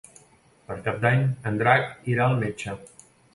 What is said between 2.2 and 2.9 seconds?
al metge.